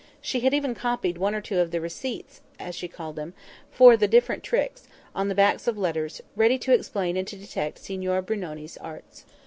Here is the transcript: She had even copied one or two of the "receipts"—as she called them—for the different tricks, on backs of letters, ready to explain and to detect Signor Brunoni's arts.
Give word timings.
She 0.19 0.39
had 0.39 0.51
even 0.55 0.73
copied 0.73 1.19
one 1.19 1.35
or 1.35 1.41
two 1.41 1.59
of 1.59 1.69
the 1.69 1.79
"receipts"—as 1.79 2.73
she 2.73 2.87
called 2.87 3.15
them—for 3.15 3.95
the 3.95 4.07
different 4.07 4.41
tricks, 4.41 4.87
on 5.13 5.29
backs 5.35 5.67
of 5.67 5.77
letters, 5.77 6.23
ready 6.35 6.57
to 6.57 6.73
explain 6.73 7.17
and 7.17 7.27
to 7.27 7.35
detect 7.35 7.77
Signor 7.77 8.23
Brunoni's 8.23 8.77
arts. 8.77 9.25